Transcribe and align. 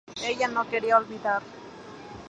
Ella 0.29 0.47
no 0.47 0.67
quería 0.67 0.97
olvidar. 0.97 1.43